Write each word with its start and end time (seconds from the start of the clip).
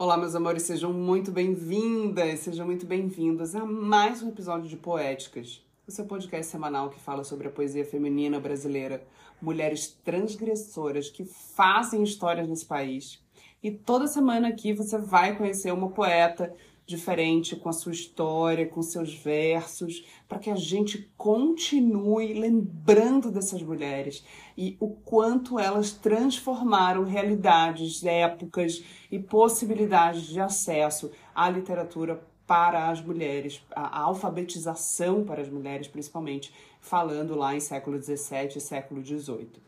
Olá, 0.00 0.16
meus 0.16 0.36
amores, 0.36 0.62
sejam 0.62 0.92
muito 0.92 1.32
bem-vindas, 1.32 2.38
sejam 2.38 2.64
muito 2.64 2.86
bem-vindos 2.86 3.56
a 3.56 3.64
mais 3.64 4.22
um 4.22 4.28
episódio 4.28 4.68
de 4.68 4.76
Poéticas, 4.76 5.60
o 5.88 5.90
seu 5.90 6.04
podcast 6.04 6.52
semanal 6.52 6.88
que 6.88 7.00
fala 7.00 7.24
sobre 7.24 7.48
a 7.48 7.50
poesia 7.50 7.84
feminina 7.84 8.38
brasileira, 8.38 9.04
mulheres 9.42 9.88
transgressoras 10.04 11.10
que 11.10 11.24
fazem 11.24 12.04
histórias 12.04 12.48
nesse 12.48 12.64
país. 12.64 13.20
E 13.60 13.72
toda 13.72 14.06
semana 14.06 14.46
aqui 14.46 14.72
você 14.72 14.98
vai 14.98 15.36
conhecer 15.36 15.72
uma 15.72 15.90
poeta 15.90 16.54
diferente 16.88 17.54
com 17.54 17.68
a 17.68 17.72
sua 17.72 17.92
história, 17.92 18.66
com 18.66 18.80
seus 18.80 19.12
versos, 19.14 20.06
para 20.26 20.38
que 20.38 20.48
a 20.48 20.56
gente 20.56 21.12
continue 21.18 22.32
lembrando 22.32 23.30
dessas 23.30 23.62
mulheres 23.62 24.24
e 24.56 24.74
o 24.80 24.88
quanto 24.88 25.58
elas 25.58 25.92
transformaram 25.92 27.04
realidades, 27.04 28.02
épocas 28.06 28.82
e 29.12 29.18
possibilidades 29.18 30.28
de 30.28 30.40
acesso 30.40 31.10
à 31.34 31.50
literatura 31.50 32.26
para 32.46 32.88
as 32.88 33.02
mulheres, 33.02 33.62
a 33.70 34.00
alfabetização 34.00 35.24
para 35.24 35.42
as 35.42 35.50
mulheres, 35.50 35.88
principalmente, 35.88 36.50
falando 36.80 37.34
lá 37.34 37.54
em 37.54 37.60
século 37.60 38.02
XVII 38.02 38.56
e 38.56 38.60
século 38.60 39.04
XVIII. 39.04 39.60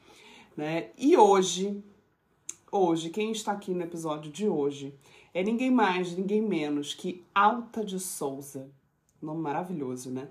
Né? 0.57 0.89
E 0.97 1.19
hoje, 1.19 1.85
hoje, 2.73 3.11
quem 3.11 3.31
está 3.31 3.53
aqui 3.53 3.75
no 3.75 3.83
episódio 3.83 4.33
de 4.33 4.49
hoje 4.49 4.95
é 5.33 5.43
ninguém 5.43 5.71
mais, 5.71 6.17
ninguém 6.17 6.43
menos 6.43 6.95
que 6.95 7.25
Alta 7.35 7.85
de 7.85 8.01
Souza. 8.01 8.69
Nome 9.23 9.41
maravilhoso, 9.41 10.11
né? 10.11 10.29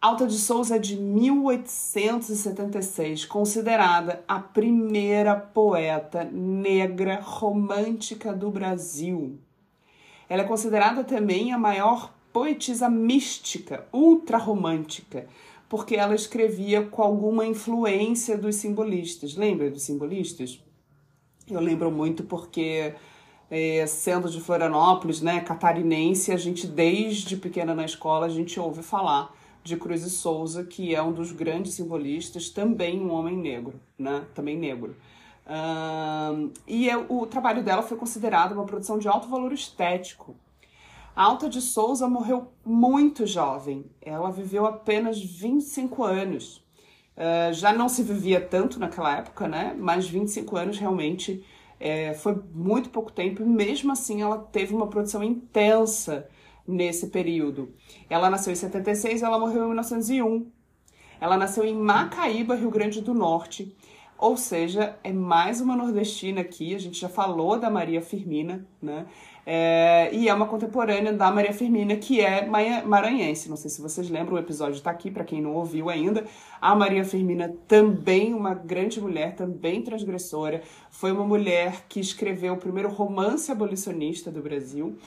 Alta 0.00 0.28
de 0.28 0.38
Souza 0.38 0.76
é 0.76 0.78
de 0.78 0.96
1876, 0.96 3.24
considerada 3.24 4.22
a 4.28 4.38
primeira 4.38 5.34
poeta 5.34 6.22
negra 6.22 7.18
romântica 7.20 8.32
do 8.32 8.48
Brasil. 8.48 9.40
Ela 10.28 10.42
é 10.42 10.46
considerada 10.46 11.02
também 11.02 11.52
a 11.52 11.58
maior 11.58 12.14
poetisa 12.32 12.88
mística, 12.88 13.88
ultrarromântica, 13.92 15.26
porque 15.68 15.96
ela 15.96 16.14
escrevia 16.14 16.86
com 16.86 17.02
alguma 17.02 17.44
influência 17.44 18.38
dos 18.38 18.54
simbolistas. 18.54 19.34
Lembra 19.34 19.68
dos 19.68 19.82
simbolistas? 19.82 20.62
Eu 21.50 21.60
lembro 21.60 21.90
muito 21.90 22.22
porque 22.22 22.94
é, 23.50 23.86
sendo 23.86 24.28
de 24.30 24.40
Florianópolis, 24.40 25.20
né, 25.20 25.40
catarinense, 25.40 26.32
a 26.32 26.36
gente 26.36 26.66
desde 26.66 27.36
pequena 27.36 27.74
na 27.74 27.84
escola 27.84 28.26
a 28.26 28.28
gente 28.28 28.58
ouve 28.58 28.82
falar 28.82 29.34
de 29.64 29.76
Cruz 29.76 30.02
e 30.02 30.10
Souza, 30.10 30.64
que 30.64 30.94
é 30.94 31.02
um 31.02 31.12
dos 31.12 31.32
grandes 31.32 31.74
simbolistas, 31.74 32.48
também 32.48 33.00
um 33.00 33.12
homem 33.12 33.36
negro, 33.36 33.80
né, 33.98 34.24
também 34.34 34.56
negro. 34.56 34.96
E 36.66 36.88
é, 36.88 36.96
o 36.96 37.26
trabalho 37.26 37.62
dela 37.62 37.82
foi 37.82 37.96
considerado 37.96 38.52
uma 38.52 38.64
produção 38.64 38.98
de 38.98 39.08
alto 39.08 39.28
valor 39.28 39.52
estético. 39.52 40.36
A 41.18 41.24
Alta 41.24 41.48
de 41.48 41.60
Souza 41.60 42.06
morreu 42.06 42.52
muito 42.64 43.26
jovem, 43.26 43.84
ela 44.00 44.30
viveu 44.30 44.64
apenas 44.66 45.20
25 45.20 46.04
anos. 46.04 46.64
Uh, 47.16 47.52
já 47.52 47.72
não 47.72 47.88
se 47.88 48.04
vivia 48.04 48.40
tanto 48.40 48.78
naquela 48.78 49.16
época, 49.16 49.48
né? 49.48 49.74
Mas 49.76 50.08
25 50.08 50.56
anos 50.56 50.78
realmente 50.78 51.44
é, 51.80 52.14
foi 52.14 52.40
muito 52.52 52.90
pouco 52.90 53.12
tempo 53.12 53.42
e 53.42 53.46
mesmo 53.46 53.92
assim 53.92 54.22
ela 54.22 54.38
teve 54.38 54.74
uma 54.74 54.88
produção 54.88 55.22
intensa 55.22 56.28
nesse 56.66 57.08
período. 57.08 57.74
Ela 58.10 58.28
nasceu 58.28 58.52
em 58.52 58.56
76 58.56 59.20
e 59.20 59.24
ela 59.24 59.38
morreu 59.38 59.64
em 59.64 59.68
1901. 59.68 60.50
Ela 61.20 61.36
nasceu 61.36 61.64
em 61.64 61.74
Macaíba, 61.74 62.54
Rio 62.54 62.70
Grande 62.70 63.00
do 63.00 63.14
Norte. 63.14 63.74
Ou 64.18 64.36
seja, 64.36 64.98
é 65.04 65.12
mais 65.12 65.60
uma 65.60 65.76
nordestina 65.76 66.40
aqui. 66.40 66.74
A 66.74 66.78
gente 66.78 67.00
já 67.00 67.08
falou 67.08 67.58
da 67.58 67.70
Maria 67.70 68.02
Firmina, 68.02 68.66
né? 68.82 69.06
É, 69.50 70.10
e 70.12 70.28
é 70.28 70.34
uma 70.34 70.46
contemporânea 70.46 71.10
da 71.10 71.30
Maria 71.30 71.54
Firmina, 71.54 71.96
que 71.96 72.20
é 72.20 72.44
maranhense. 72.44 73.48
Não 73.48 73.56
sei 73.56 73.70
se 73.70 73.80
vocês 73.80 74.10
lembram, 74.10 74.36
o 74.36 74.38
episódio 74.38 74.76
está 74.76 74.90
aqui, 74.90 75.10
para 75.10 75.24
quem 75.24 75.40
não 75.40 75.54
ouviu 75.54 75.88
ainda. 75.88 76.26
A 76.60 76.74
Maria 76.74 77.02
Firmina, 77.02 77.56
também 77.66 78.34
uma 78.34 78.52
grande 78.52 79.00
mulher, 79.00 79.34
também 79.34 79.80
transgressora, 79.80 80.62
foi 80.90 81.12
uma 81.12 81.24
mulher 81.24 81.86
que 81.88 81.98
escreveu 81.98 82.52
o 82.52 82.56
primeiro 82.58 82.90
romance 82.90 83.50
abolicionista 83.50 84.30
do 84.30 84.42
Brasil 84.42 84.98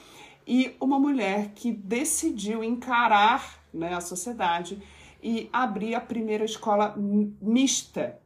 e 0.44 0.74
uma 0.80 0.98
mulher 0.98 1.52
que 1.54 1.70
decidiu 1.70 2.64
encarar 2.64 3.62
né, 3.72 3.94
a 3.94 4.00
sociedade 4.00 4.82
e 5.22 5.48
abrir 5.52 5.94
a 5.94 6.00
primeira 6.00 6.44
escola 6.44 6.96
mista 7.40 8.18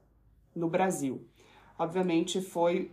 no 0.54 0.70
Brasil. 0.70 1.20
Obviamente 1.78 2.41
foi 2.41 2.91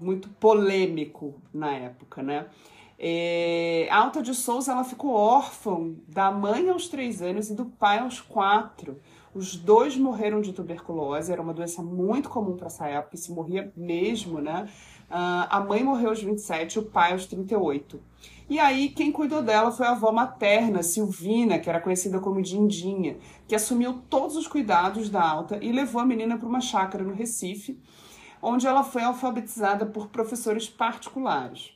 muito 0.00 0.28
polêmico 0.28 1.40
na 1.52 1.72
época, 1.72 2.22
né? 2.22 2.46
É, 2.98 3.88
Alta 3.90 4.22
de 4.22 4.34
Souza 4.34 4.72
ela 4.72 4.84
ficou 4.84 5.12
órfã 5.12 5.94
da 6.08 6.30
mãe 6.30 6.68
aos 6.68 6.88
três 6.88 7.20
anos 7.20 7.50
e 7.50 7.54
do 7.54 7.66
pai 7.66 7.98
aos 7.98 8.20
quatro. 8.20 9.00
Os 9.34 9.56
dois 9.56 9.96
morreram 9.96 10.40
de 10.40 10.52
tuberculose, 10.52 11.32
era 11.32 11.42
uma 11.42 11.52
doença 11.52 11.82
muito 11.82 12.28
comum 12.28 12.56
para 12.56 12.68
essa 12.68 12.86
época, 12.86 13.16
se 13.16 13.32
morria 13.32 13.72
mesmo, 13.76 14.40
né? 14.40 14.68
Uh, 15.10 15.46
a 15.50 15.60
mãe 15.60 15.82
morreu 15.82 16.10
aos 16.10 16.22
27, 16.22 16.78
o 16.78 16.82
pai 16.84 17.12
aos 17.12 17.26
38. 17.26 18.00
E 18.48 18.60
aí, 18.60 18.90
quem 18.90 19.10
cuidou 19.10 19.42
dela 19.42 19.72
foi 19.72 19.86
a 19.86 19.90
avó 19.90 20.12
materna, 20.12 20.82
Silvina, 20.82 21.58
que 21.58 21.68
era 21.68 21.80
conhecida 21.80 22.20
como 22.20 22.40
Dindinha, 22.40 23.16
que 23.48 23.54
assumiu 23.54 24.02
todos 24.08 24.36
os 24.36 24.46
cuidados 24.46 25.10
da 25.10 25.22
Alta 25.22 25.58
e 25.60 25.72
levou 25.72 26.00
a 26.00 26.06
menina 26.06 26.38
para 26.38 26.48
uma 26.48 26.60
chácara 26.60 27.02
no 27.02 27.14
Recife, 27.14 27.80
onde 28.44 28.66
ela 28.66 28.84
foi 28.84 29.02
alfabetizada 29.02 29.86
por 29.86 30.08
professores 30.08 30.68
particulares. 30.68 31.72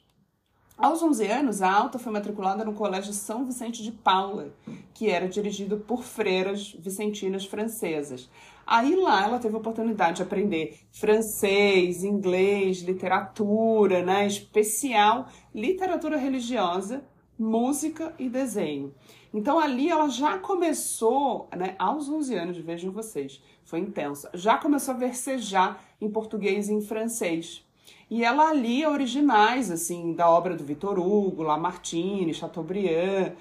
Aos 0.77 1.03
11 1.03 1.27
anos, 1.27 1.63
a 1.63 1.73
Alta 1.73 1.99
foi 1.99 2.13
matriculada 2.13 2.65
no 2.65 2.75
Colégio 2.75 3.13
São 3.13 3.45
Vicente 3.45 3.83
de 3.83 3.91
Paula, 3.91 4.53
que 4.95 5.09
era 5.09 5.27
dirigido 5.27 5.79
por 5.79 6.05
freiras 6.05 6.77
vicentinas 6.79 7.47
francesas. 7.47 8.31
Aí 8.67 8.95
lá 8.95 9.25
ela 9.25 9.39
teve 9.39 9.57
a 9.57 9.59
oportunidade 9.59 10.19
de 10.19 10.23
aprender 10.23 10.79
francês, 10.93 12.05
inglês, 12.05 12.83
literatura, 12.83 14.05
né, 14.05 14.27
especial 14.27 15.27
literatura 15.55 16.19
religiosa, 16.19 17.03
música 17.39 18.15
e 18.19 18.29
desenho. 18.29 18.95
Então 19.33 19.59
ali 19.59 19.91
ela 19.91 20.09
já 20.09 20.39
começou, 20.39 21.49
né, 21.57 21.75
aos 21.79 22.09
11 22.09 22.35
anos, 22.35 22.57
vejam 22.59 22.91
vocês, 22.91 23.43
foi 23.63 23.81
intensa. 23.81 24.31
Já 24.35 24.57
começou 24.57 24.95
a 24.95 24.97
versejar 24.97 25.83
em 26.01 26.11
português 26.11 26.69
e 26.69 26.73
em 26.73 26.81
francês. 26.81 27.65
E 28.11 28.25
ela 28.25 28.53
lia 28.55 28.91
originais, 28.91 29.71
assim, 29.71 30.15
da 30.15 30.31
obra 30.31 30.57
do 30.57 30.65
Victor 30.65 30.99
Hugo, 30.99 31.43
Lamartine, 31.43 32.33
Chateaubriand, 32.33 33.33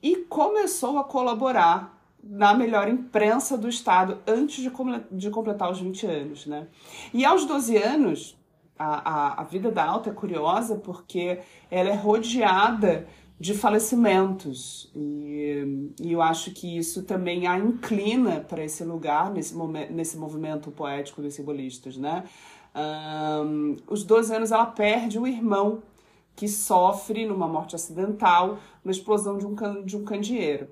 e 0.00 0.16
começou 0.16 0.98
a 0.98 1.04
colaborar 1.04 1.94
na 2.22 2.54
melhor 2.54 2.88
imprensa 2.88 3.58
do 3.58 3.68
Estado 3.68 4.18
antes 4.26 4.62
de, 4.62 4.70
de 5.10 5.30
completar 5.30 5.70
os 5.70 5.80
20 5.80 6.06
anos, 6.06 6.46
né? 6.46 6.68
E 7.12 7.24
aos 7.24 7.44
12 7.44 7.76
anos, 7.76 8.38
a, 8.78 9.10
a, 9.10 9.40
a 9.40 9.44
vida 9.44 9.70
da 9.70 9.84
Alta 9.84 10.10
é 10.10 10.12
curiosa 10.12 10.76
porque 10.76 11.40
ela 11.70 11.90
é 11.90 11.94
rodeada 11.94 13.06
de 13.38 13.54
falecimentos. 13.54 14.90
E, 14.94 15.92
e, 16.00 16.12
eu 16.12 16.22
acho 16.22 16.52
que 16.52 16.78
isso 16.78 17.02
também 17.02 17.46
a 17.46 17.58
inclina 17.58 18.40
para 18.40 18.64
esse 18.64 18.84
lugar, 18.84 19.30
nesse, 19.30 19.54
momento, 19.54 19.92
nesse 19.92 20.16
movimento 20.16 20.70
poético 20.70 21.20
dos 21.20 21.34
simbolistas. 21.34 21.96
Né? 21.96 22.24
Um, 22.74 23.76
os 23.88 24.04
12 24.04 24.34
anos 24.34 24.52
ela 24.52 24.66
perde 24.66 25.18
o 25.18 25.26
irmão 25.26 25.82
que 26.36 26.48
sofre 26.48 27.26
numa 27.26 27.46
morte 27.46 27.76
acidental 27.76 28.58
na 28.84 28.90
explosão 28.90 29.38
de 29.38 29.46
um, 29.46 29.54
can, 29.54 29.84
de 29.84 29.96
um 29.96 30.04
candeeiro. 30.04 30.68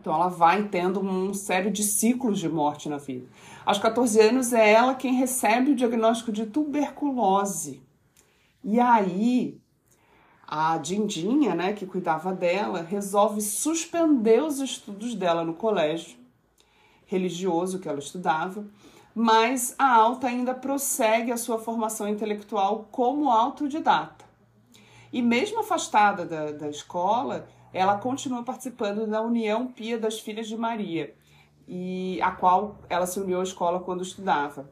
Então 0.00 0.14
ela 0.14 0.28
vai 0.28 0.68
tendo 0.68 1.00
um 1.00 1.32
série 1.32 1.70
de 1.70 1.82
ciclos 1.82 2.38
de 2.38 2.48
morte 2.48 2.88
na 2.88 2.98
vida. 2.98 3.26
Aos 3.64 3.78
14 3.78 4.20
anos 4.20 4.52
é 4.52 4.72
ela 4.72 4.94
quem 4.94 5.14
recebe 5.14 5.72
o 5.72 5.76
diagnóstico 5.76 6.32
de 6.32 6.46
tuberculose. 6.46 7.82
E 8.64 8.80
aí 8.80 9.60
a 10.54 10.76
Dindinha, 10.76 11.54
né, 11.54 11.72
que 11.72 11.86
cuidava 11.86 12.30
dela, 12.30 12.82
resolve 12.82 13.40
suspender 13.40 14.42
os 14.42 14.60
estudos 14.60 15.14
dela 15.14 15.42
no 15.42 15.54
colégio 15.54 16.18
religioso 17.06 17.78
que 17.78 17.88
ela 17.88 17.98
estudava, 17.98 18.62
mas 19.14 19.74
a 19.78 19.94
Alta 19.94 20.26
ainda 20.26 20.52
prossegue 20.52 21.32
a 21.32 21.38
sua 21.38 21.58
formação 21.58 22.06
intelectual 22.06 22.86
como 22.92 23.30
autodidata. 23.30 24.26
E 25.10 25.22
mesmo 25.22 25.60
afastada 25.60 26.26
da, 26.26 26.52
da 26.52 26.68
escola, 26.68 27.48
ela 27.72 27.96
continua 27.96 28.42
participando 28.42 29.06
da 29.06 29.22
União 29.22 29.66
Pia 29.66 29.98
das 29.98 30.20
Filhas 30.20 30.48
de 30.48 30.56
Maria, 30.58 31.14
e 31.66 32.20
a 32.20 32.30
qual 32.30 32.76
ela 32.90 33.06
se 33.06 33.18
uniu 33.18 33.40
à 33.40 33.42
escola 33.42 33.80
quando 33.80 34.02
estudava. 34.02 34.70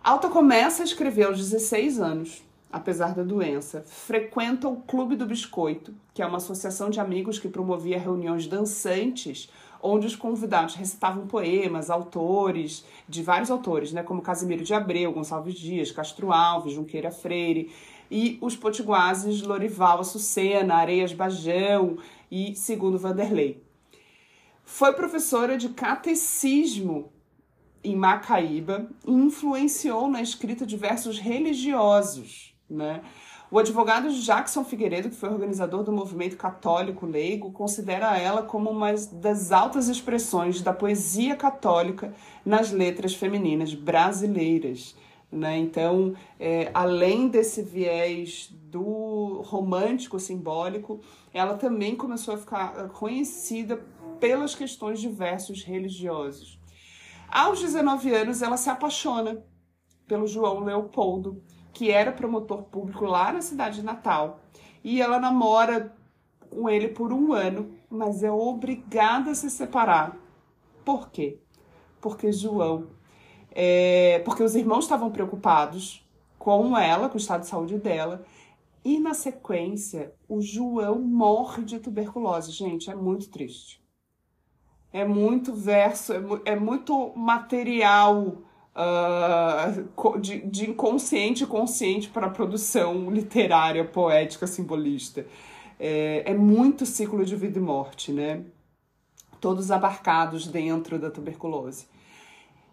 Alta 0.00 0.28
começa 0.28 0.84
a 0.84 0.86
escrever 0.86 1.24
aos 1.24 1.38
16 1.38 1.98
anos, 1.98 2.44
apesar 2.72 3.14
da 3.14 3.22
doença, 3.22 3.84
frequenta 3.86 4.68
o 4.68 4.76
Clube 4.76 5.14
do 5.14 5.26
Biscoito, 5.26 5.94
que 6.14 6.22
é 6.22 6.26
uma 6.26 6.38
associação 6.38 6.88
de 6.88 6.98
amigos 6.98 7.38
que 7.38 7.48
promovia 7.48 7.98
reuniões 7.98 8.46
dançantes 8.46 9.50
onde 9.82 10.06
os 10.06 10.14
convidados 10.14 10.76
recitavam 10.76 11.26
poemas, 11.26 11.90
autores, 11.90 12.84
de 13.08 13.22
vários 13.22 13.50
autores, 13.50 13.92
né, 13.92 14.02
como 14.02 14.22
Casimiro 14.22 14.62
de 14.62 14.72
Abreu, 14.72 15.12
Gonçalves 15.12 15.56
Dias, 15.56 15.90
Castro 15.90 16.32
Alves, 16.32 16.74
Junqueira 16.74 17.10
Freire, 17.10 17.72
e 18.08 18.38
os 18.40 18.54
potiguases 18.54 19.42
Lorival 19.42 20.00
Açucena, 20.00 20.76
Areias 20.76 21.12
Bajão 21.12 21.96
e 22.30 22.54
segundo 22.54 22.98
Vanderlei. 22.98 23.60
Foi 24.64 24.92
professora 24.92 25.56
de 25.56 25.70
catecismo 25.70 27.10
em 27.82 27.96
Macaíba 27.96 28.88
e 29.04 29.10
influenciou 29.10 30.08
na 30.08 30.22
escrita 30.22 30.64
de 30.64 30.76
versos 30.76 31.18
religiosos, 31.18 32.51
né? 32.72 33.02
O 33.50 33.58
advogado 33.58 34.10
Jackson 34.10 34.64
Figueiredo, 34.64 35.10
que 35.10 35.14
foi 35.14 35.28
organizador 35.28 35.82
do 35.84 35.92
movimento 35.92 36.38
católico 36.38 37.04
leigo, 37.04 37.52
considera 37.52 38.16
ela 38.16 38.42
como 38.42 38.70
uma 38.70 38.94
das 39.12 39.52
altas 39.52 39.88
expressões 39.88 40.62
da 40.62 40.72
poesia 40.72 41.36
católica 41.36 42.14
nas 42.46 42.72
letras 42.72 43.14
femininas 43.14 43.74
brasileiras. 43.74 44.96
Né? 45.30 45.58
Então, 45.58 46.14
é, 46.40 46.70
além 46.72 47.28
desse 47.28 47.60
viés 47.60 48.48
do 48.50 49.42
romântico 49.44 50.18
simbólico, 50.18 51.00
ela 51.32 51.54
também 51.54 51.94
começou 51.94 52.32
a 52.32 52.38
ficar 52.38 52.88
conhecida 52.88 53.84
pelas 54.18 54.54
questões 54.54 54.98
de 54.98 55.10
versos 55.10 55.62
religiosos. 55.62 56.58
Aos 57.28 57.60
19 57.60 58.14
anos, 58.14 58.40
ela 58.40 58.56
se 58.56 58.70
apaixona 58.70 59.44
pelo 60.06 60.26
João 60.26 60.60
Leopoldo, 60.60 61.42
que 61.72 61.90
era 61.90 62.12
promotor 62.12 62.62
público 62.64 63.04
lá 63.04 63.32
na 63.32 63.40
cidade 63.40 63.76
de 63.76 63.82
Natal. 63.82 64.40
E 64.84 65.00
ela 65.00 65.18
namora 65.18 65.94
com 66.50 66.68
ele 66.68 66.88
por 66.88 67.12
um 67.12 67.32
ano, 67.32 67.72
mas 67.88 68.22
é 68.22 68.30
obrigada 68.30 69.30
a 69.30 69.34
se 69.34 69.48
separar. 69.50 70.16
Por 70.84 71.10
quê? 71.10 71.38
Porque 72.00 72.32
João. 72.32 72.88
É, 73.50 74.20
porque 74.24 74.42
os 74.42 74.54
irmãos 74.54 74.84
estavam 74.84 75.10
preocupados 75.10 76.06
com 76.38 76.76
ela, 76.76 77.08
com 77.08 77.14
o 77.14 77.20
estado 77.20 77.42
de 77.42 77.46
saúde 77.46 77.78
dela. 77.78 78.24
E 78.84 78.98
na 78.98 79.14
sequência, 79.14 80.12
o 80.28 80.40
João 80.40 80.98
morre 80.98 81.62
de 81.62 81.78
tuberculose. 81.78 82.50
Gente, 82.50 82.90
é 82.90 82.94
muito 82.94 83.30
triste. 83.30 83.80
É 84.92 85.04
muito 85.04 85.54
verso, 85.54 86.12
é, 86.12 86.20
é 86.44 86.56
muito 86.56 87.12
material 87.16 88.42
uh, 88.76 90.18
de, 90.18 90.40
de 90.40 90.70
inconsciente 90.70 91.44
e 91.44 91.46
consciente 91.46 92.08
para 92.08 92.26
a 92.26 92.30
produção 92.30 93.10
literária, 93.10 93.84
poética, 93.84 94.46
simbolista. 94.46 95.26
É, 95.78 96.30
é 96.30 96.34
muito 96.34 96.86
ciclo 96.86 97.24
de 97.24 97.36
vida 97.36 97.58
e 97.58 97.62
morte, 97.62 98.12
né? 98.12 98.44
Todos 99.40 99.70
abarcados 99.70 100.46
dentro 100.46 100.98
da 100.98 101.10
tuberculose. 101.10 101.86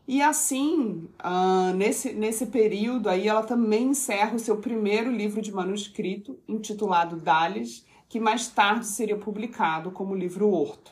E 0.07 0.21
assim, 0.21 1.07
uh, 1.23 1.73
nesse, 1.75 2.13
nesse 2.13 2.47
período 2.47 3.09
aí, 3.09 3.27
ela 3.27 3.43
também 3.43 3.89
encerra 3.89 4.35
o 4.35 4.39
seu 4.39 4.57
primeiro 4.57 5.11
livro 5.11 5.41
de 5.41 5.51
manuscrito, 5.51 6.39
intitulado 6.47 7.15
Dales, 7.15 7.85
que 8.07 8.19
mais 8.19 8.47
tarde 8.47 8.87
seria 8.87 9.17
publicado 9.17 9.91
como 9.91 10.15
livro 10.15 10.49
Horto. 10.49 10.91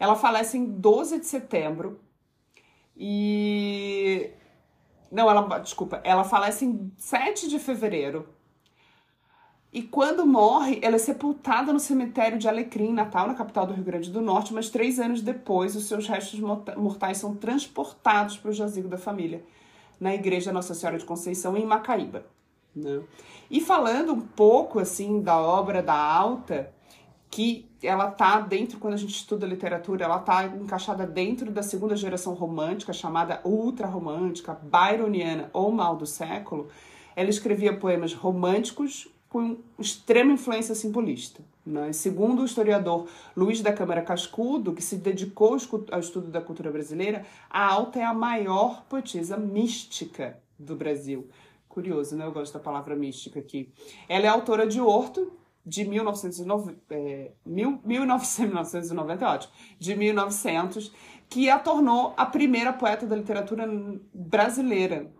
Ela 0.00 0.16
falece 0.16 0.58
em 0.58 0.64
12 0.64 1.20
de 1.20 1.26
setembro 1.26 2.00
e. 2.98 4.30
Não, 5.10 5.30
ela. 5.30 5.58
Desculpa, 5.58 6.00
ela 6.02 6.24
falece 6.24 6.64
em 6.64 6.92
7 6.96 7.48
de 7.48 7.58
fevereiro. 7.58 8.28
E 9.70 9.82
quando 9.82 10.26
morre, 10.26 10.80
ela 10.82 10.96
é 10.96 10.98
sepultada 10.98 11.72
no 11.72 11.78
cemitério 11.78 12.38
de 12.38 12.48
Alecrim, 12.48 12.92
Natal, 12.92 13.28
na 13.28 13.34
capital 13.34 13.66
do 13.66 13.74
Rio 13.74 13.84
Grande 13.84 14.10
do 14.10 14.20
Norte, 14.20 14.54
mas 14.54 14.70
três 14.70 14.98
anos 14.98 15.20
depois, 15.20 15.76
os 15.76 15.84
seus 15.84 16.08
restos 16.08 16.40
mortais 16.40 17.18
são 17.18 17.36
transportados 17.36 18.38
para 18.38 18.50
o 18.50 18.54
jazigo 18.54 18.88
da 18.88 18.96
família, 18.96 19.44
na 20.00 20.14
igreja 20.14 20.52
Nossa 20.52 20.72
Senhora 20.72 20.98
de 20.98 21.04
Conceição, 21.04 21.54
em 21.54 21.66
Macaíba. 21.66 22.24
Né? 22.74 23.02
E 23.50 23.60
falando 23.60 24.14
um 24.14 24.20
pouco 24.20 24.78
assim 24.78 25.20
da 25.20 25.38
obra 25.38 25.82
da 25.82 25.94
Alta, 25.94 26.72
que 27.30 27.67
ela 27.82 28.10
tá 28.10 28.40
dentro, 28.40 28.78
quando 28.78 28.94
a 28.94 28.98
gente 28.98 29.14
estuda 29.14 29.46
literatura, 29.46 30.04
ela 30.04 30.18
tá 30.18 30.44
encaixada 30.44 31.06
dentro 31.06 31.50
da 31.50 31.62
segunda 31.62 31.94
geração 31.94 32.34
romântica, 32.34 32.92
chamada 32.92 33.40
ultra-romântica, 33.44 34.58
byroniana 34.62 35.48
ou 35.52 35.70
mal 35.70 35.96
do 35.96 36.06
século. 36.06 36.68
Ela 37.14 37.30
escrevia 37.30 37.76
poemas 37.76 38.12
românticos 38.12 39.08
com 39.28 39.58
extrema 39.78 40.32
influência 40.32 40.74
simbolista. 40.74 41.42
Né? 41.64 41.92
Segundo 41.92 42.42
o 42.42 42.44
historiador 42.44 43.06
Luiz 43.36 43.60
da 43.60 43.72
Câmara 43.72 44.02
Cascudo, 44.02 44.72
que 44.72 44.82
se 44.82 44.96
dedicou 44.96 45.56
ao 45.92 46.00
estudo 46.00 46.28
da 46.28 46.40
cultura 46.40 46.70
brasileira, 46.70 47.26
a 47.50 47.66
Alta 47.66 48.00
é 48.00 48.04
a 48.04 48.14
maior 48.14 48.84
poetisa 48.88 49.36
mística 49.36 50.38
do 50.58 50.74
Brasil. 50.74 51.28
Curioso, 51.68 52.16
né? 52.16 52.24
Eu 52.24 52.32
gosto 52.32 52.54
da 52.54 52.58
palavra 52.58 52.96
mística 52.96 53.38
aqui. 53.38 53.70
Ela 54.08 54.24
é 54.24 54.28
autora 54.28 54.66
de 54.66 54.80
Horto, 54.80 55.30
de 55.68 55.84
1909, 55.84 56.76
é, 56.90 57.30
mil, 57.44 57.78
1990, 57.84 59.26
é 59.26 59.40
de 59.78 59.94
1900, 59.94 60.92
que 61.28 61.50
a 61.50 61.58
tornou 61.58 62.14
a 62.16 62.24
primeira 62.24 62.72
poeta 62.72 63.06
da 63.06 63.14
literatura 63.14 63.68
brasileira 64.14 65.12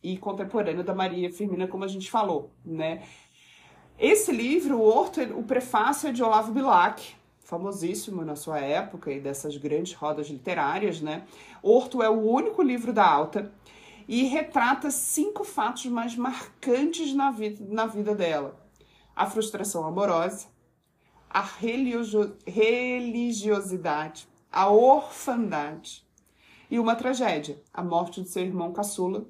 e 0.00 0.16
contemporânea 0.16 0.84
da 0.84 0.94
Maria 0.94 1.32
Firmina, 1.32 1.66
como 1.66 1.82
a 1.82 1.88
gente 1.88 2.08
falou, 2.08 2.52
né? 2.64 3.02
Esse 3.98 4.30
livro, 4.30 4.78
o 4.78 4.82
Horto, 4.82 5.20
o 5.36 5.42
prefácio 5.42 6.08
é 6.08 6.12
de 6.12 6.22
Olavo 6.22 6.52
Bilac, 6.52 7.02
famosíssimo 7.40 8.24
na 8.24 8.36
sua 8.36 8.60
época 8.60 9.10
e 9.10 9.18
dessas 9.18 9.56
grandes 9.56 9.94
rodas 9.94 10.28
literárias, 10.28 11.00
né? 11.00 11.24
Horto 11.62 12.00
é 12.02 12.08
o 12.08 12.20
único 12.20 12.62
livro 12.62 12.92
da 12.92 13.04
Alta 13.04 13.50
e 14.06 14.24
retrata 14.24 14.90
cinco 14.90 15.42
fatos 15.42 15.86
mais 15.86 16.14
marcantes 16.14 17.12
na 17.12 17.32
vida, 17.32 17.64
na 17.68 17.86
vida 17.86 18.14
dela 18.14 18.65
a 19.16 19.26
frustração 19.26 19.84
amorosa, 19.86 20.48
a 21.30 21.40
religiosidade, 21.40 24.28
a 24.52 24.68
orfandade 24.68 26.04
e 26.70 26.78
uma 26.78 26.94
tragédia, 26.94 27.58
a 27.72 27.82
morte 27.82 28.22
de 28.22 28.28
seu 28.28 28.42
irmão 28.42 28.74
caçula 28.74 29.24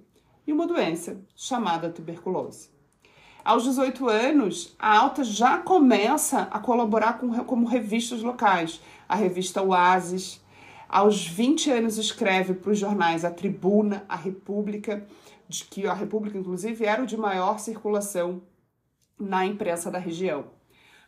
e 0.45 0.53
uma 0.53 0.67
doença 0.67 1.21
chamada 1.37 1.89
tuberculose. 1.89 2.69
Aos 3.45 3.63
18 3.63 4.09
anos, 4.09 4.75
a 4.77 4.99
Alta 4.99 5.23
já 5.23 5.59
começa 5.59 6.49
a 6.51 6.59
colaborar 6.59 7.19
com, 7.19 7.33
como 7.45 7.69
revistas 7.69 8.21
locais, 8.21 8.81
a 9.09 9.15
revista 9.15 9.63
Oasis. 9.63 10.45
Aos 10.89 11.25
20 11.25 11.71
anos, 11.71 11.97
escreve 11.97 12.55
para 12.55 12.73
os 12.73 12.79
jornais 12.79 13.25
A 13.25 13.31
Tribuna, 13.31 14.05
A 14.09 14.17
República, 14.17 15.07
de 15.49 15.65
que 15.65 15.87
a 15.87 15.95
República, 15.95 16.37
inclusive, 16.37 16.85
era 16.85 17.05
o 17.05 17.07
de 17.07 17.17
maior 17.17 17.61
circulação 17.61 18.43
na 19.19 19.45
imprensa 19.47 19.91
da 19.91 19.99
região. 19.99 20.51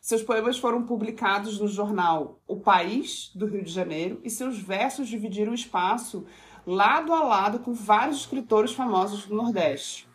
Seus 0.00 0.23
poemas 0.23 0.59
foram 0.59 0.85
publicados 0.85 1.59
no 1.59 1.66
jornal 1.66 2.40
O 2.47 2.61
País, 2.61 3.30
do 3.35 3.47
Rio 3.47 3.64
de 3.64 3.73
Janeiro, 3.73 4.21
e 4.23 4.30
seus 4.30 4.59
versos 4.59 5.09
dividiram 5.09 5.52
espaço 5.52 6.25
lado 6.64 7.12
a 7.12 7.23
lado 7.23 7.59
com 7.61 7.73
vários 7.73 8.18
escritores 8.18 8.73
famosos 8.73 9.26
do 9.26 9.35
Nordeste. 9.35 10.06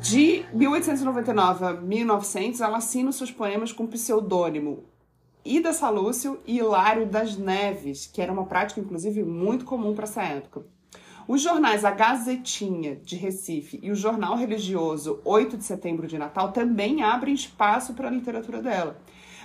De 0.00 0.46
1899 0.54 1.64
a 1.64 1.72
1900, 1.74 2.60
ela 2.60 2.78
assina 2.78 3.10
os 3.10 3.16
seus 3.16 3.30
poemas 3.30 3.70
com 3.70 3.86
pseudônimo 3.86 4.84
Ida 5.44 5.74
Salúcio 5.74 6.40
e 6.46 6.56
Hilário 6.56 7.06
das 7.06 7.36
Neves, 7.36 8.06
que 8.06 8.22
era 8.22 8.32
uma 8.32 8.46
prática, 8.46 8.80
inclusive, 8.80 9.22
muito 9.22 9.66
comum 9.66 9.94
para 9.94 10.04
essa 10.04 10.22
época. 10.22 10.64
Os 11.26 11.40
jornais 11.40 11.86
A 11.86 11.90
Gazetinha 11.90 12.96
de 12.96 13.16
Recife 13.16 13.80
e 13.82 13.90
o 13.90 13.96
Jornal 13.96 14.36
Religioso 14.36 15.22
8 15.24 15.56
de 15.56 15.64
Setembro 15.64 16.06
de 16.06 16.18
Natal 16.18 16.52
também 16.52 17.02
abrem 17.02 17.32
espaço 17.32 17.94
para 17.94 18.08
a 18.08 18.10
literatura 18.10 18.60
dela. 18.60 19.00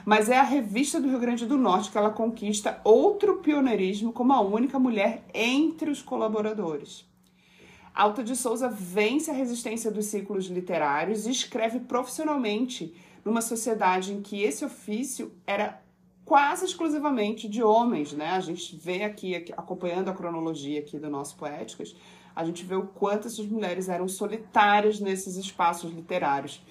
Mas 0.06 0.30
é 0.30 0.38
a 0.38 0.44
revista 0.44 1.00
do 1.00 1.08
Rio 1.08 1.20
Grande 1.20 1.46
do 1.46 1.58
Norte 1.58 1.90
que 1.90 1.98
ela 1.98 2.10
conquista 2.10 2.82
outro 2.84 3.38
pioneirismo 3.38 4.12
como 4.12 4.34
a 4.34 4.42
única 4.42 4.78
mulher 4.78 5.24
entre 5.34 5.90
os 5.90 6.02
colaboradores. 6.02 7.06
Alta 7.96 8.26
de 8.26 8.36
Souza 8.36 8.68
vence 8.68 9.32
a 9.32 9.34
resistência 9.34 9.90
dos 9.90 10.08
círculos 10.08 10.48
literários 10.48 11.26
e 11.26 11.32
escreve 11.32 11.80
profissionalmente 11.80 12.94
numa 13.24 13.42
sociedade 13.42 14.12
em 14.12 14.22
que 14.22 14.44
esse 14.44 14.66
ofício 14.66 15.32
era 15.48 15.82
quase 16.30 16.64
exclusivamente 16.64 17.50
de 17.50 17.64
homens, 17.64 18.14
né? 18.14 18.30
A 18.34 18.40
gente 18.40 18.76
vê 18.76 19.04
aqui, 19.04 19.36
aqui, 19.36 19.52
acompanhando 19.52 20.10
a 20.10 20.14
cronologia 20.14 20.80
aqui 20.80 21.00
do 21.00 21.10
nosso 21.10 21.36
Poéticas, 21.36 21.96
a 22.36 22.46
gente 22.46 22.64
vê 22.64 22.76
o 22.76 22.84
quanto 22.84 23.26
essas 23.26 23.48
mulheres 23.48 23.90
eram 23.90 24.08
solitárias 24.08 25.00
nesses 25.00 25.38
espaços 25.38 25.92
literários. 25.92 26.62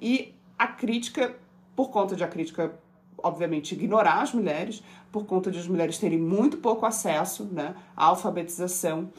E 0.00 0.32
a 0.56 0.68
crítica, 0.68 1.36
por 1.74 1.90
conta 1.90 2.14
de 2.14 2.22
a 2.22 2.28
crítica, 2.28 2.78
obviamente, 3.18 3.74
ignorar 3.74 4.22
as 4.22 4.32
mulheres, 4.32 4.80
por 5.10 5.26
conta 5.26 5.50
de 5.50 5.58
as 5.58 5.66
mulheres 5.66 5.98
terem 5.98 6.20
muito 6.20 6.58
pouco 6.58 6.86
acesso 6.86 7.46
né, 7.46 7.74
à 7.96 8.04
alfabetização, 8.04 9.12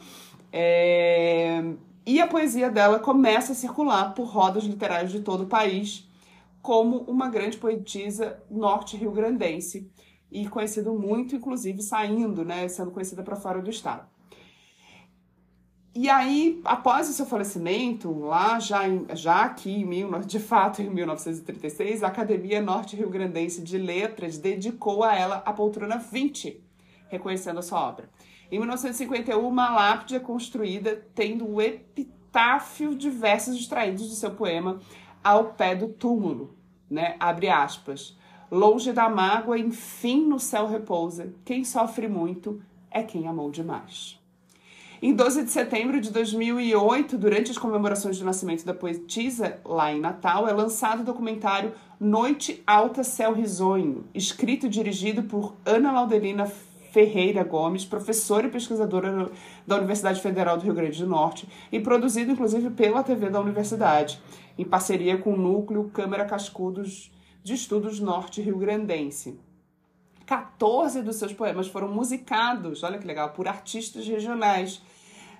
é... 0.50 1.62
e 2.06 2.18
a 2.18 2.26
poesia 2.26 2.70
dela 2.70 2.98
começa 2.98 3.52
a 3.52 3.54
circular 3.54 4.14
por 4.14 4.24
rodas 4.24 4.64
literárias 4.64 5.12
de 5.12 5.20
todo 5.20 5.42
o 5.42 5.46
país, 5.46 6.10
como 6.62 6.98
uma 6.98 7.28
grande 7.28 7.58
poetisa 7.58 8.40
norte-rio-grandense 8.48 9.90
e 10.30 10.48
conhecido 10.48 10.94
muito, 10.94 11.34
inclusive 11.36 11.82
saindo, 11.82 12.44
né, 12.44 12.68
sendo 12.68 12.92
conhecida 12.92 13.22
para 13.22 13.36
fora 13.36 13.60
do 13.60 13.68
estado. 13.68 14.06
E 15.94 16.08
aí, 16.08 16.58
após 16.64 17.10
o 17.10 17.12
seu 17.12 17.26
falecimento, 17.26 18.10
lá 18.18 18.58
já, 18.58 18.88
em, 18.88 19.06
já 19.14 19.42
aqui, 19.42 19.70
em, 19.70 20.20
de 20.20 20.38
fato, 20.38 20.80
em 20.80 20.88
1936, 20.88 22.02
a 22.02 22.06
Academia 22.06 22.62
Norte 22.62 22.96
Rio 22.96 23.10
Grandense 23.10 23.60
de 23.60 23.76
Letras 23.76 24.38
dedicou 24.38 25.04
a 25.04 25.14
ela 25.14 25.42
a 25.44 25.52
poltrona 25.52 25.98
20, 25.98 26.64
reconhecendo 27.10 27.58
a 27.58 27.62
sua 27.62 27.86
obra. 27.86 28.08
Em 28.50 28.58
1951, 28.58 29.46
uma 29.46 29.70
lápide 29.70 30.14
é 30.14 30.18
construída 30.18 31.06
tendo 31.14 31.46
o 31.46 31.60
epitáfio 31.60 32.94
de 32.94 33.10
versos 33.10 33.54
extraídos 33.54 34.08
do 34.08 34.14
seu 34.14 34.30
poema 34.30 34.80
Ao 35.22 35.52
Pé 35.52 35.74
do 35.74 35.88
Túmulo, 35.88 36.54
né? 36.90 37.16
Abre 37.18 37.48
aspas. 37.48 38.16
Longe 38.50 38.92
da 38.92 39.08
mágoa, 39.08 39.58
enfim 39.58 40.26
no 40.26 40.38
céu 40.38 40.66
repousa. 40.66 41.32
Quem 41.44 41.64
sofre 41.64 42.06
muito 42.06 42.60
é 42.90 43.02
quem 43.02 43.26
amou 43.26 43.50
demais. 43.50 44.20
Em 45.00 45.12
12 45.12 45.44
de 45.44 45.50
setembro 45.50 46.00
de 46.00 46.12
2008, 46.12 47.18
durante 47.18 47.50
as 47.50 47.58
comemorações 47.58 48.20
do 48.20 48.24
nascimento 48.24 48.64
da 48.64 48.72
poetisa, 48.72 49.58
lá 49.64 49.92
em 49.92 49.98
Natal, 49.98 50.46
é 50.46 50.52
lançado 50.52 51.00
o 51.00 51.04
documentário 51.04 51.72
Noite 51.98 52.62
Alta 52.64 53.02
Céu 53.02 53.32
Risonho, 53.32 54.04
escrito 54.14 54.66
e 54.66 54.68
dirigido 54.68 55.24
por 55.24 55.54
Ana 55.66 55.90
Laudelina 55.90 56.46
Ferreira 56.92 57.42
Gomes, 57.42 57.86
professora 57.86 58.46
e 58.46 58.50
pesquisadora 58.50 59.30
da 59.66 59.76
Universidade 59.76 60.20
Federal 60.20 60.58
do 60.58 60.64
Rio 60.64 60.74
Grande 60.74 61.02
do 61.02 61.08
Norte, 61.08 61.48
e 61.72 61.80
produzido 61.80 62.30
inclusive 62.30 62.68
pela 62.70 63.02
TV 63.02 63.30
da 63.30 63.40
Universidade, 63.40 64.20
em 64.58 64.64
parceria 64.64 65.16
com 65.16 65.32
o 65.32 65.36
Núcleo 65.36 65.90
Câmara 65.92 66.26
Cascudos 66.26 67.10
de 67.42 67.54
Estudos 67.54 67.98
Norte 67.98 68.42
Rio 68.42 68.58
Grandense. 68.58 69.40
14 70.26 71.02
dos 71.02 71.16
seus 71.16 71.32
poemas 71.32 71.66
foram 71.66 71.88
musicados, 71.88 72.82
olha 72.82 72.98
que 72.98 73.06
legal, 73.06 73.30
por 73.30 73.48
artistas 73.48 74.06
regionais, 74.06 74.82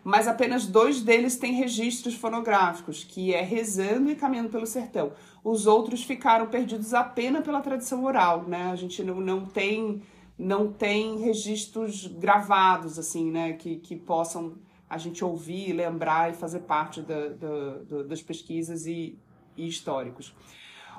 mas 0.03 0.27
apenas 0.27 0.67
dois 0.67 1.03
deles 1.03 1.37
têm 1.37 1.53
registros 1.53 2.15
fonográficos, 2.15 3.05
que 3.05 3.33
é 3.33 3.43
Rezando 3.43 4.11
e 4.11 4.17
Caminhando 4.17 4.49
pelo 4.49 4.67
Sertão. 4.67 5.13
Os 5.45 5.67
outros 5.67 6.03
ficaram 6.03 6.47
perdidos 6.47 6.93
apenas 6.93 7.45
pela 7.45 7.61
tradição 7.61 8.03
oral, 8.05 8.43
né? 8.43 8.71
A 8.73 8.77
gente 8.77 9.05
não, 9.05 9.21
não 9.21 9.45
tem 9.45 10.03
não 10.39 10.73
tem 10.73 11.19
registros 11.19 12.07
gravados, 12.07 12.99
assim, 12.99 13.31
né? 13.31 13.53
Que, 13.55 13.77
que 13.77 13.97
possam 13.97 14.55
a 14.89 14.99
gente 14.99 15.25
ouvir, 15.25 15.73
lembrar 15.73 16.31
e 16.31 16.35
fazer 16.35 16.61
parte 16.61 17.01
da, 17.01 17.29
da, 17.29 17.79
da, 17.89 18.03
das 18.03 18.23
pesquisas 18.23 18.87
e, 18.87 19.19
e 19.57 19.67
históricos. 19.67 20.35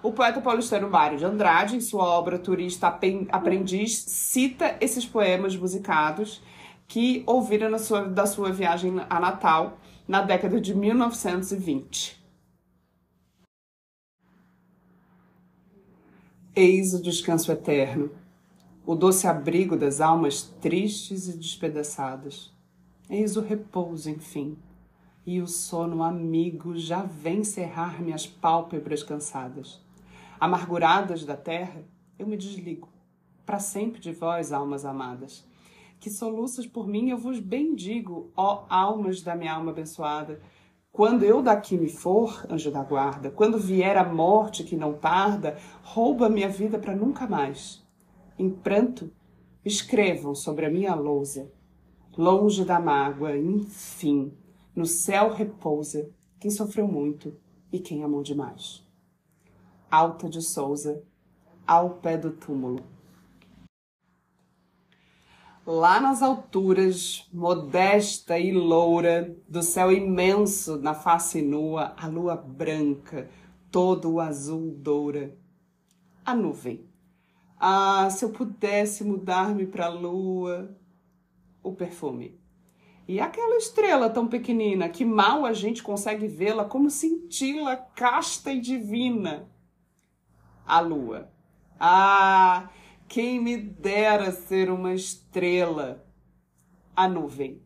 O 0.01 0.11
poeta 0.11 0.41
paulistano 0.41 0.89
Mário 0.89 1.17
de 1.17 1.25
Andrade, 1.25 1.77
em 1.77 1.81
sua 1.81 2.03
obra 2.03 2.37
Turista 2.37 2.87
Aprendiz, 3.31 3.99
cita 3.99 4.75
esses 4.81 5.05
poemas 5.05 5.55
musicados 5.55 6.41
que 6.87 7.23
ouviram 7.25 7.69
na 7.69 7.79
sua, 7.79 8.01
da 8.01 8.25
sua 8.25 8.51
viagem 8.51 8.93
a 9.09 9.19
Natal 9.19 9.77
na 10.07 10.21
década 10.21 10.59
de 10.59 10.75
1920. 10.75 12.21
Eis 16.55 16.93
o 16.93 17.01
descanso 17.01 17.51
eterno, 17.51 18.11
o 18.85 18.95
doce 18.95 19.27
abrigo 19.27 19.75
das 19.75 20.01
almas 20.01 20.43
tristes 20.61 21.27
e 21.27 21.37
despedaçadas. 21.37 22.53
Eis 23.09 23.37
o 23.37 23.41
repouso, 23.41 24.09
enfim, 24.09 24.57
e 25.25 25.41
o 25.41 25.47
sono 25.47 26.03
amigo 26.03 26.77
já 26.77 27.03
vem 27.03 27.43
cerrar 27.43 28.01
minhas 28.01 28.25
pálpebras 28.27 29.03
cansadas 29.03 29.83
amarguradas 30.43 31.23
da 31.23 31.37
terra, 31.37 31.85
eu 32.19 32.27
me 32.27 32.35
desligo, 32.35 32.89
para 33.45 33.59
sempre 33.59 34.01
de 34.01 34.11
vós, 34.11 34.51
almas 34.51 34.83
amadas. 34.83 35.47
Que 36.01 36.09
soluças 36.09 36.67
por 36.67 36.85
mim 36.85 37.09
eu 37.09 37.17
vos 37.17 37.39
bendigo, 37.39 38.29
ó 38.35 38.65
almas 38.67 39.21
da 39.21 39.37
minha 39.37 39.53
alma 39.53 39.71
abençoada. 39.71 40.41
Quando 40.91 41.23
eu 41.23 41.41
daqui 41.41 41.77
me 41.77 41.87
for, 41.87 42.45
anjo 42.49 42.69
da 42.69 42.83
guarda, 42.83 43.31
quando 43.31 43.57
vier 43.57 43.97
a 43.97 44.03
morte 44.03 44.65
que 44.65 44.75
não 44.75 44.93
tarda, 44.93 45.57
rouba 45.81 46.27
minha 46.27 46.49
vida 46.49 46.77
para 46.77 46.93
nunca 46.93 47.25
mais. 47.25 47.81
Em 48.37 48.49
pranto, 48.49 49.11
escrevam 49.63 50.33
sobre 50.33 50.65
a 50.65 50.69
minha 50.69 50.95
lousa, 50.95 51.51
longe 52.17 52.65
da 52.65 52.79
mágoa, 52.79 53.37
enfim, 53.37 54.33
no 54.75 54.85
céu 54.85 55.31
repousa 55.31 56.09
quem 56.39 56.49
sofreu 56.49 56.87
muito 56.87 57.35
e 57.71 57.79
quem 57.79 58.03
amou 58.03 58.23
demais. 58.23 58.83
Alta 59.89 60.27
de 60.27 60.41
Souza, 60.41 61.03
ao 61.65 61.91
pé 61.91 62.17
do 62.17 62.31
túmulo. 62.31 62.83
Lá 65.65 66.01
nas 66.01 66.21
alturas, 66.21 67.29
modesta 67.31 68.37
e 68.37 68.51
loura, 68.51 69.37
do 69.47 69.63
céu 69.63 69.91
imenso 69.91 70.77
na 70.77 70.93
face 70.93 71.41
nua, 71.41 71.93
a 71.95 72.07
lua 72.07 72.35
branca, 72.35 73.29
todo 73.71 74.13
o 74.13 74.19
azul 74.19 74.75
doura. 74.75 75.37
A 76.25 76.35
nuvem. 76.35 76.92
Ah, 77.65 78.09
se 78.09 78.25
eu 78.25 78.29
pudesse 78.29 79.05
mudar-me 79.05 79.65
para 79.65 79.85
a 79.85 79.89
lua. 79.89 80.77
O 81.63 81.71
perfume. 81.71 82.37
E 83.07 83.21
aquela 83.21 83.55
estrela 83.55 84.09
tão 84.09 84.27
pequenina 84.27 84.89
que 84.89 85.05
mal 85.05 85.45
a 85.45 85.53
gente 85.53 85.81
consegue 85.81 86.27
vê-la 86.27 86.65
como 86.65 86.89
cintila 86.89 87.77
casta 87.77 88.51
e 88.51 88.59
divina 88.59 89.49
a 90.65 90.81
lua. 90.81 91.31
Ah, 91.79 92.69
quem 93.07 93.39
me 93.39 93.55
dera 93.55 94.33
ser 94.33 94.69
uma 94.69 94.93
estrela! 94.93 96.05
A 96.93 97.07
nuvem. 97.07 97.61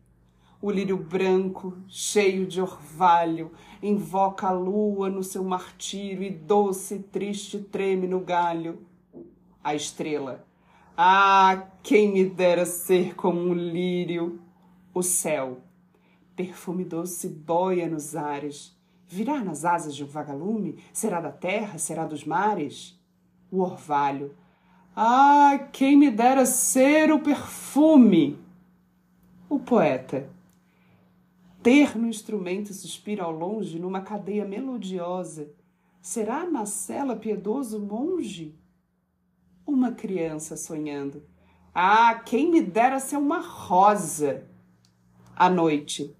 O 0.62 0.70
lírio 0.70 0.96
branco, 0.96 1.76
cheio 1.88 2.46
de 2.46 2.60
orvalho, 2.60 3.50
invoca 3.82 4.46
a 4.46 4.52
lua 4.52 5.10
no 5.10 5.24
seu 5.24 5.42
martírio 5.42 6.22
e 6.22 6.30
doce 6.30 6.94
e 6.94 7.02
triste 7.02 7.58
treme 7.58 8.06
no 8.06 8.20
galho. 8.20 8.86
A 9.62 9.74
estrela. 9.74 10.44
Ah, 10.96 11.68
quem 11.82 12.12
me 12.12 12.24
dera 12.24 12.66
ser 12.66 13.14
como 13.14 13.40
um 13.40 13.54
lírio! 13.54 14.40
O 14.92 15.02
céu. 15.02 15.60
Perfume 16.34 16.84
doce 16.84 17.28
boia 17.28 17.88
nos 17.88 18.16
ares 18.16 18.78
Virá 19.10 19.42
nas 19.42 19.64
asas 19.64 19.96
de 19.96 20.04
um 20.04 20.06
vagalume? 20.06 20.78
Será 20.92 21.18
da 21.18 21.32
terra? 21.32 21.78
Será 21.78 22.04
dos 22.04 22.24
mares? 22.24 23.00
O 23.50 23.62
orvalho. 23.62 24.34
Ah, 24.94 25.68
quem 25.72 25.96
me 25.96 26.10
dera 26.10 26.44
ser 26.44 27.10
o 27.10 27.18
perfume! 27.18 28.38
O 29.48 29.58
poeta. 29.58 30.28
Terno 31.62 32.06
instrumento 32.06 32.74
suspira 32.74 33.24
ao 33.24 33.32
longe 33.32 33.78
numa 33.78 34.02
cadeia 34.02 34.44
melodiosa. 34.44 35.50
Será 36.02 36.44
na 36.44 36.66
cela 36.66 37.16
piedoso 37.16 37.80
monge? 37.80 38.54
Uma 39.68 39.92
criança 39.92 40.56
sonhando. 40.56 41.22
Ah, 41.74 42.14
quem 42.24 42.50
me 42.50 42.62
dera 42.62 42.98
ser 42.98 43.18
uma 43.18 43.38
rosa! 43.38 44.48
À 45.36 45.50
noite 45.50 46.16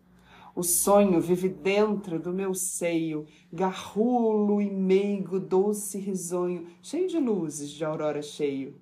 o 0.55 0.63
sonho 0.63 1.19
vive 1.19 1.49
dentro 1.49 2.21
do 2.21 2.31
meu 2.31 2.53
seio, 2.53 3.25
garrulo 3.51 4.61
e 4.61 4.71
meigo, 4.71 5.41
doce 5.41 5.99
risonho, 5.99 6.67
cheio 6.83 7.09
de 7.09 7.17
luzes 7.17 7.71
de 7.71 7.83
aurora 7.87 8.21
cheio. 8.21 8.79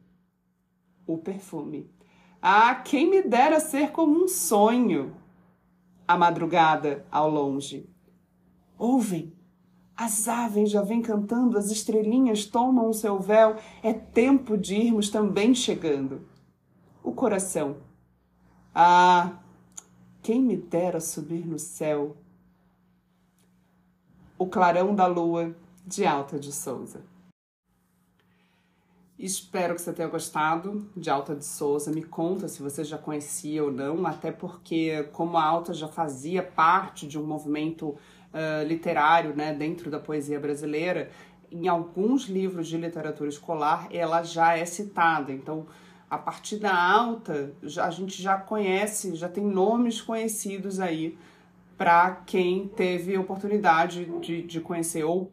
O 1.06 1.16
perfume. 1.16 1.88
Ah, 2.42 2.74
quem 2.74 3.08
me 3.08 3.22
dera 3.22 3.60
ser 3.60 3.92
como 3.92 4.24
um 4.24 4.26
sonho! 4.26 5.14
A 6.08 6.18
madrugada 6.18 7.06
ao 7.08 7.30
longe. 7.30 7.88
Ouvem! 8.76 9.32
As 9.96 10.28
aves 10.28 10.70
já 10.70 10.82
vêm 10.82 11.00
cantando, 11.00 11.56
as 11.56 11.70
estrelinhas 11.70 12.44
tomam 12.44 12.90
o 12.90 12.94
seu 12.94 13.18
véu, 13.18 13.56
é 13.82 13.94
tempo 13.94 14.58
de 14.58 14.74
irmos 14.74 15.08
também 15.08 15.54
chegando. 15.54 16.28
O 17.02 17.12
coração. 17.12 17.78
Ah, 18.74 19.38
quem 20.22 20.42
me 20.42 20.56
dera 20.56 21.00
subir 21.00 21.46
no 21.46 21.58
céu? 21.58 22.14
O 24.38 24.46
clarão 24.46 24.94
da 24.94 25.06
lua 25.06 25.56
de 25.86 26.04
Alta 26.04 26.38
de 26.38 26.52
Souza. 26.52 27.00
Espero 29.18 29.74
que 29.74 29.80
você 29.80 29.94
tenha 29.94 30.08
gostado 30.08 30.90
de 30.94 31.08
Alta 31.08 31.34
de 31.34 31.44
Souza. 31.44 31.90
Me 31.90 32.02
conta 32.02 32.48
se 32.48 32.62
você 32.62 32.84
já 32.84 32.98
conhecia 32.98 33.64
ou 33.64 33.72
não, 33.72 34.06
até 34.06 34.30
porque, 34.30 35.04
como 35.12 35.38
a 35.38 35.42
Alta 35.42 35.72
já 35.72 35.88
fazia 35.88 36.42
parte 36.42 37.06
de 37.06 37.18
um 37.18 37.24
movimento 37.24 37.96
uh, 38.32 38.66
literário 38.66 39.34
né, 39.34 39.54
dentro 39.54 39.90
da 39.90 39.98
poesia 39.98 40.38
brasileira, 40.38 41.10
em 41.50 41.68
alguns 41.68 42.24
livros 42.24 42.68
de 42.68 42.76
literatura 42.76 43.28
escolar 43.28 43.88
ela 43.90 44.22
já 44.22 44.56
é 44.56 44.64
citada. 44.64 45.32
Então, 45.32 45.66
a 46.08 46.18
partir 46.18 46.58
da 46.58 46.74
alta, 46.74 47.52
a 47.82 47.90
gente 47.90 48.22
já 48.22 48.36
conhece, 48.36 49.14
já 49.14 49.28
tem 49.28 49.44
nomes 49.44 50.00
conhecidos 50.00 50.78
aí 50.78 51.16
para 51.76 52.22
quem 52.26 52.68
teve 52.68 53.18
oportunidade 53.18 54.06
de, 54.20 54.42
de 54.42 54.60
conhecer 54.60 55.04
ou 55.04 55.32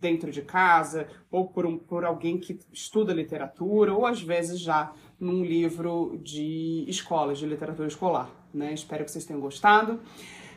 dentro 0.00 0.30
de 0.30 0.42
casa, 0.42 1.08
ou 1.30 1.48
por, 1.48 1.66
um, 1.66 1.76
por 1.76 2.04
alguém 2.04 2.38
que 2.38 2.58
estuda 2.72 3.12
literatura, 3.12 3.92
ou 3.92 4.06
às 4.06 4.22
vezes 4.22 4.60
já 4.60 4.92
num 5.18 5.44
livro 5.44 6.20
de 6.22 6.84
escola, 6.86 7.34
de 7.34 7.46
literatura 7.46 7.88
escolar. 7.88 8.30
Né? 8.54 8.72
Espero 8.72 9.04
que 9.04 9.10
vocês 9.10 9.24
tenham 9.24 9.40
gostado. 9.40 10.00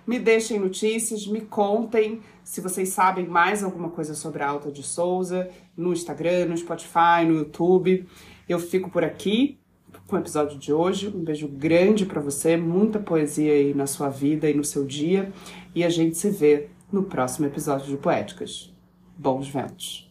Me 0.06 0.18
deixem 0.20 0.60
notícias, 0.60 1.28
me 1.28 1.42
contem 1.42 2.22
se 2.44 2.60
vocês 2.60 2.90
sabem 2.90 3.26
mais 3.26 3.64
alguma 3.64 3.90
coisa 3.90 4.14
sobre 4.14 4.44
a 4.44 4.50
Alta 4.50 4.72
de 4.72 4.84
Souza 4.84 5.50
no 5.78 5.94
Instagram, 5.94 6.46
no 6.46 6.58
Spotify, 6.58 7.26
no 7.26 7.36
YouTube. 7.36 8.08
Eu 8.50 8.60
fico 8.60 8.90
por 8.90 9.04
aqui 9.04 9.60
com 10.08 10.16
o 10.16 10.20
episódio 10.20 10.58
de 10.58 10.74
hoje. 10.74 11.08
Um 11.08 11.24
beijo 11.24 11.48
grande 11.48 12.06
para 12.06 12.20
você, 12.20 12.58
muita 12.58 13.00
poesia 13.00 13.54
aí 13.54 13.74
na 13.74 13.88
sua 13.88 14.10
vida 14.10 14.50
e 14.50 14.54
no 14.54 14.64
seu 14.64 14.86
dia. 14.86 15.32
E 15.74 15.84
a 15.84 15.90
gente 15.90 16.18
se 16.18 16.30
vê 16.30 16.68
no 16.92 17.04
próximo 17.04 17.46
episódio 17.46 17.88
de 17.88 17.98
Poéticas. 17.98 18.74
Bons 19.18 19.48
ventos! 19.48 20.11